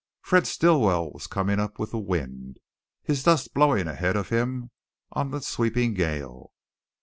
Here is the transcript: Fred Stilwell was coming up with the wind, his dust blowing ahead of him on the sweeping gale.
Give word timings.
Fred 0.23 0.47
Stilwell 0.47 1.11
was 1.11 1.27
coming 1.27 1.59
up 1.59 1.77
with 1.77 1.91
the 1.91 1.99
wind, 1.99 2.57
his 3.03 3.21
dust 3.21 3.53
blowing 3.53 3.87
ahead 3.87 4.15
of 4.15 4.29
him 4.29 4.71
on 5.11 5.29
the 5.29 5.41
sweeping 5.41 5.93
gale. 5.93 6.53